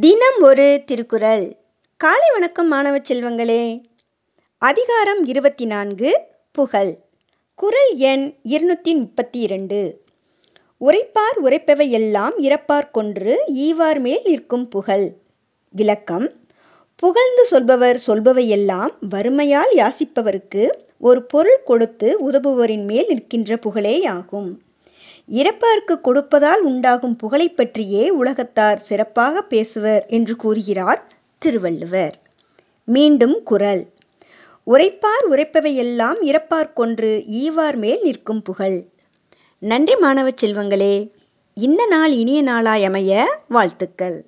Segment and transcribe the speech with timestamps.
[0.00, 1.56] தினம் ஒரு திருக்குறள்.
[1.96, 3.82] காலை வணக்கம் மாணவ செல்வங்களே.
[4.58, 6.20] அதிகாரம் இருபத்தி நான்கு
[6.52, 6.96] புகழ்.
[7.54, 10.00] குரல் எண் இருநூற்றி முப்பத்தி இரண்டு
[10.80, 15.12] உரைப்பார் உரைப்பவை எல்லாம் இறப்பார் கொன்று ஈவார் மேல் நிற்கும் புகழ்.
[15.70, 16.32] விளக்கம்
[16.96, 24.50] புகழ்ந்து சொல்பவர் சொல்பவை எல்லாம் வறுமையால் யாசிப்பவருக்கு ஒரு பொருள் கொடுத்து உதவுவரின் மேல் நிற்கின்ற புகழேயாகும்.
[25.28, 32.20] இறப்பார்க்கு கொடுப்பதால் உண்டாகும் புகழை பற்றியே உலகத்தார் சிறப்பாக பேசுவர் என்று கூறுகிறார் திருவள்ளுவர்.
[32.84, 33.86] மீண்டும் குரல்.
[34.66, 38.84] உரைப்பார் உரைப்பவையெல்லாம் இறப்பார் கொன்று ஈவார் மேல் நிற்கும் புகழ்.
[39.58, 41.10] நன்றி மாணவ செல்வங்களே
[41.54, 44.24] இந்த நாள் இனிய நாளாய் அமைய வாழ்த்துக்கள்.